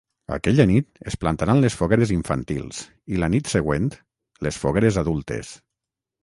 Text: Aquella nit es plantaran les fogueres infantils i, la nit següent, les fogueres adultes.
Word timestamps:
Aquella 0.35 0.63
nit 0.69 1.01
es 1.11 1.17
plantaran 1.23 1.61
les 1.65 1.75
fogueres 1.81 2.13
infantils 2.15 2.79
i, 2.87 3.21
la 3.25 3.29
nit 3.35 3.53
següent, 3.53 3.87
les 4.49 4.59
fogueres 4.65 4.99
adultes. 5.05 5.55